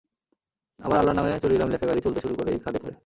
[0.79, 2.95] আবার আল্লাহর নামে চলিলাম লেখা গাড়ি চলতে শুরু করেই খাদে পড়ে।